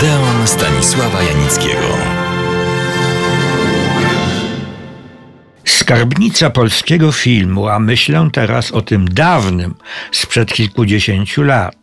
[0.00, 1.96] Odeon Stanisława Janickiego.
[5.64, 9.74] Skarbnica polskiego filmu, a myślę teraz o tym dawnym,
[10.12, 11.76] sprzed kilkudziesięciu lat,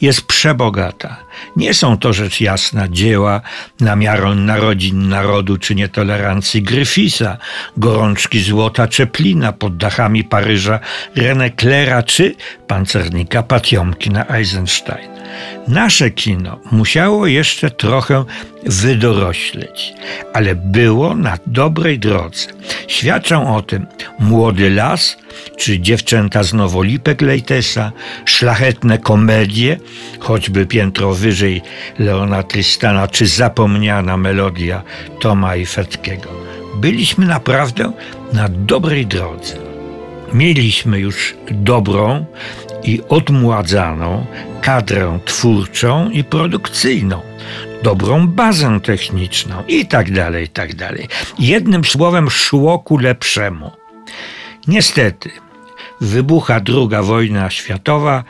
[0.00, 1.16] jest przebogata.
[1.56, 3.40] Nie są to rzecz jasna dzieła
[3.80, 7.36] na miarę narodzin narodu czy nietolerancji Gryfisa,
[7.76, 10.80] gorączki złota Czeplina pod dachami Paryża
[11.16, 12.34] René Klera czy
[12.66, 15.21] pancernika Patiomkina Eisenstein.
[15.68, 18.24] Nasze kino musiało jeszcze trochę
[18.66, 19.92] wydorośleć,
[20.32, 22.46] ale było na dobrej drodze.
[22.88, 23.86] Świadczą o tym
[24.18, 25.16] Młody Las
[25.56, 27.92] czy Dziewczęta z Nowolipek Lejtesa,
[28.24, 29.78] szlachetne komedie,
[30.18, 31.62] choćby piętro wyżej
[31.98, 34.82] Leona Tristana czy zapomniana melodia
[35.20, 36.28] Toma i Fetkiego.
[36.74, 37.92] Byliśmy naprawdę
[38.32, 39.56] na dobrej drodze.
[40.32, 42.26] Mieliśmy już dobrą
[42.84, 44.26] i odmładzaną
[44.60, 47.20] kadrę twórczą i produkcyjną,
[47.82, 50.10] dobrą bazę techniczną i tak
[50.48, 51.08] tak.
[51.38, 53.70] Jednym słowem szło ku lepszemu.
[54.66, 55.30] Niestety,
[56.00, 58.24] wybucha druga wojna światowa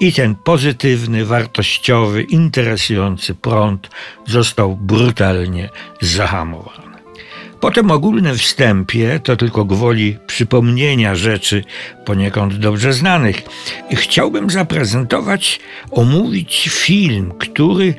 [0.00, 3.90] i ten pozytywny, wartościowy, interesujący prąd
[4.26, 5.68] został brutalnie
[6.00, 6.87] zahamowany.
[7.60, 11.64] Po tym ogólnym wstępie, to tylko gwoli przypomnienia rzeczy
[12.04, 13.42] poniekąd dobrze znanych,
[13.92, 17.94] chciałbym zaprezentować, omówić film, który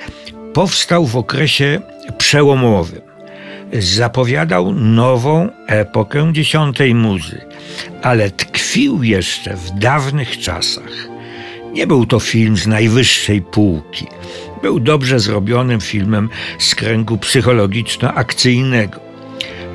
[0.53, 1.81] powstał w okresie
[2.17, 3.01] przełomowym.
[3.73, 7.41] Zapowiadał nową epokę dziesiątej muzy,
[8.01, 11.07] ale tkwił jeszcze w dawnych czasach.
[11.73, 14.07] Nie był to film z najwyższej półki.
[14.61, 16.29] Był dobrze zrobionym filmem
[16.59, 19.08] z kręgu psychologiczno-akcyjnego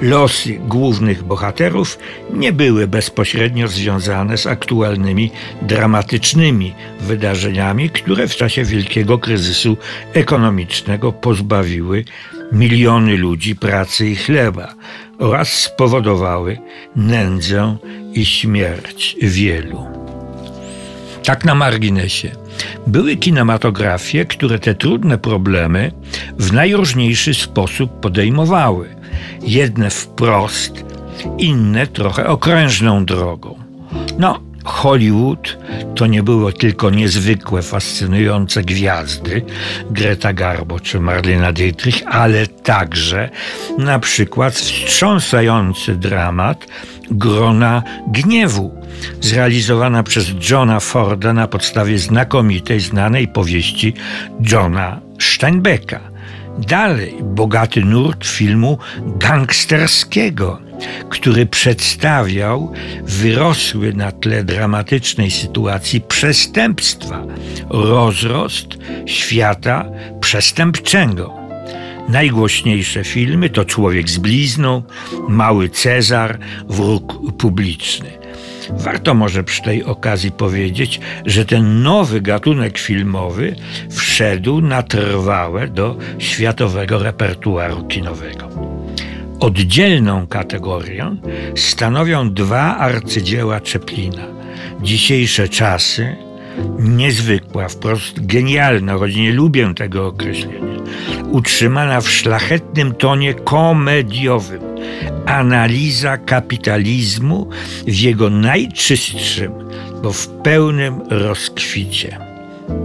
[0.00, 1.98] losy głównych bohaterów
[2.32, 5.30] nie były bezpośrednio związane z aktualnymi
[5.62, 9.76] dramatycznymi wydarzeniami, które w czasie wielkiego kryzysu
[10.12, 12.04] ekonomicznego pozbawiły
[12.52, 14.74] miliony ludzi pracy i chleba
[15.18, 16.58] oraz spowodowały
[16.96, 17.76] nędzę
[18.12, 19.86] i śmierć wielu.
[21.24, 22.30] Tak na marginesie.
[22.86, 25.92] Były kinematografie, które te trudne problemy
[26.38, 28.88] w najróżniejszy sposób podejmowały
[29.46, 30.84] jedne wprost,
[31.38, 33.58] inne trochę okrężną drogą.
[34.18, 35.58] No, Hollywood
[35.94, 39.42] to nie było tylko niezwykłe, fascynujące gwiazdy
[39.90, 43.30] Greta Garbo czy Marlena Dietrich, ale także
[43.78, 46.66] na przykład wstrząsający dramat
[47.10, 48.74] Grona Gniewu,
[49.20, 53.94] zrealizowana przez Johna Forda na podstawie znakomitej, znanej powieści
[54.52, 56.13] Johna Steinbecka.
[56.58, 60.58] Dalej bogaty nurt filmu gangsterskiego,
[61.10, 62.72] który przedstawiał
[63.02, 67.22] wyrosły na tle dramatycznej sytuacji przestępstwa,
[67.70, 68.66] rozrost
[69.06, 69.84] świata
[70.20, 71.34] przestępczego.
[72.08, 74.82] Najgłośniejsze filmy to Człowiek z blizną,
[75.28, 76.38] Mały Cezar,
[76.68, 78.23] Wróg publiczny.
[78.70, 83.56] Warto może przy tej okazji powiedzieć, że ten nowy gatunek filmowy
[83.90, 88.48] wszedł na trwałe do światowego repertuaru kinowego.
[89.40, 91.16] Oddzielną kategorię
[91.56, 94.26] stanowią dwa arcydzieła Czeplina.
[94.82, 96.16] Dzisiejsze czasy,
[96.78, 100.82] niezwykła, wprost genialna, choć nie lubię tego określenia,
[101.30, 104.60] utrzymana w szlachetnym tonie komediowym.
[105.26, 107.48] Analiza kapitalizmu
[107.86, 109.52] w jego najczystszym,
[110.02, 112.18] bo w pełnym rozkwicie.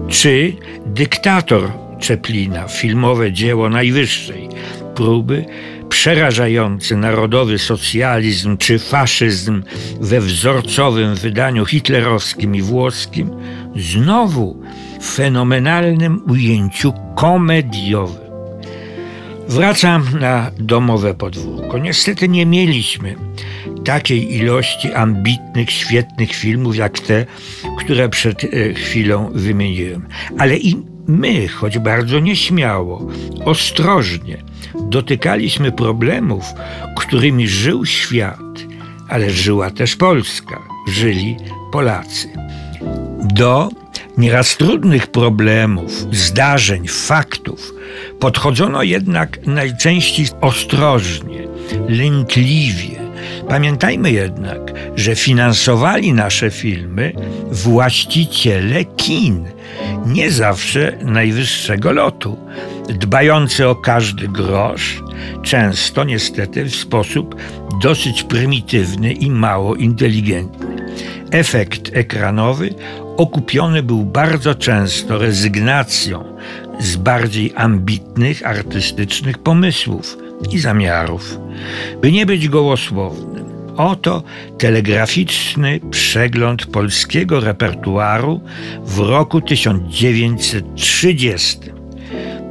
[0.07, 0.53] Czy
[0.85, 4.49] dyktator Czeplina, filmowe dzieło najwyższej
[4.95, 5.45] próby,
[5.89, 9.63] przerażający narodowy socjalizm czy faszyzm
[10.01, 13.29] we wzorcowym wydaniu hitlerowskim i włoskim,
[13.75, 14.61] znowu
[15.01, 18.29] w fenomenalnym ujęciu komediowym.
[19.49, 21.77] Wracam na domowe podwórko.
[21.77, 23.15] Niestety nie mieliśmy
[23.85, 27.25] takiej ilości ambitnych, świetnych filmów jak te,
[27.79, 30.07] które przed e, chwilą wymieniłem.
[30.37, 30.75] Ale i
[31.09, 33.07] my, choć bardzo nieśmiało,
[33.45, 34.37] ostrożnie,
[34.89, 36.45] dotykaliśmy problemów,
[36.97, 38.39] którymi żył świat,
[39.07, 41.37] ale żyła też Polska, żyli
[41.71, 42.29] Polacy.
[43.21, 43.69] Do
[44.17, 47.73] nieraz trudnych problemów, zdarzeń, faktów
[48.19, 51.47] podchodzono jednak najczęściej ostrożnie,
[51.89, 52.98] lękliwie.
[53.49, 54.59] Pamiętajmy jednak,
[54.95, 57.13] że finansowali nasze filmy
[57.51, 59.45] właściciele kin,
[60.05, 62.37] nie zawsze najwyższego lotu,
[62.89, 65.03] dbający o każdy grosz,
[65.43, 67.35] często niestety w sposób
[67.81, 70.67] dosyć prymitywny i mało inteligentny.
[71.31, 72.73] Efekt ekranowy
[73.17, 76.37] okupiony był bardzo często rezygnacją
[76.79, 80.17] z bardziej ambitnych, artystycznych pomysłów
[80.51, 81.39] i zamiarów.
[82.01, 83.38] By nie być gołosłownym,
[83.79, 84.23] oto
[84.57, 88.41] telegraficzny przegląd polskiego repertuaru
[88.83, 91.59] w roku 1930.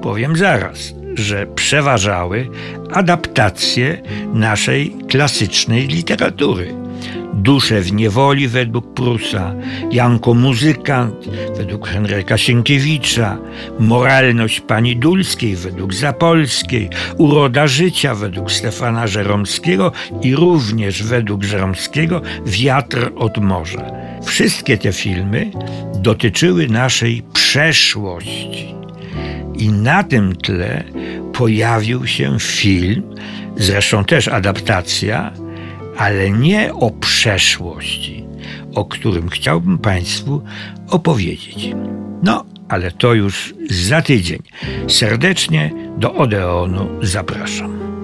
[0.02, 2.48] Powiem zaraz, że przeważały
[2.92, 4.02] adaptacje
[4.34, 6.87] naszej klasycznej literatury.
[7.38, 9.54] Dusze w niewoli według Prusa,
[9.90, 11.14] Janko Muzykant
[11.56, 13.38] według Henryka Sienkiewicza,
[13.78, 19.92] Moralność pani Dulskiej według Zapolskiej, Uroda życia według Stefana Żeromskiego
[20.22, 23.90] i również według Żeromskiego Wiatr od morza.
[24.24, 25.50] Wszystkie te filmy
[25.94, 28.74] dotyczyły naszej przeszłości.
[29.54, 30.84] I na tym tle
[31.32, 33.02] pojawił się film,
[33.56, 35.32] zresztą też adaptacja,
[35.98, 38.24] ale nie o przeszłości,
[38.74, 40.42] o którym chciałbym Państwu
[40.90, 41.70] opowiedzieć.
[42.22, 44.38] No, ale to już za tydzień.
[44.88, 47.97] Serdecznie do Odeonu zapraszam.